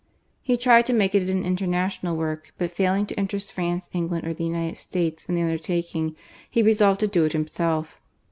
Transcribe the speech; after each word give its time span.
He 0.41 0.57
tried 0.57 0.87
to 0.87 0.93
make 0.93 1.13
it 1.13 1.29
an 1.29 1.43
international 1.45 2.17
work: 2.17 2.53
but 2.57 2.71
failing 2.71 3.05
to 3.05 3.17
interest 3.19 3.53
France, 3.53 3.87
England, 3.93 4.25
or 4.27 4.33
the 4.33 4.45
United 4.45 4.77
States, 4.77 5.25
in 5.29 5.35
the 5.35 5.43
undertaking, 5.43 6.15
he 6.49 6.63
resolved 6.63 7.01
to 7.01 7.07
do 7.07 7.23
it 7.25 7.33
himself. 7.33 8.01